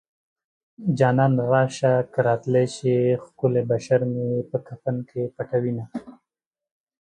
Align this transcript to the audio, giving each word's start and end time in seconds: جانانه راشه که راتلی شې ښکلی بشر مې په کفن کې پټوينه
جانانه 0.97 1.41
راشه 1.51 1.93
که 2.11 2.19
راتلی 2.27 2.65
شې 2.75 2.93
ښکلی 3.23 3.63
بشر 3.71 4.01
مې 4.11 4.27
په 4.49 4.57
کفن 4.67 4.95
کې 5.09 5.21
پټوينه 5.35 5.85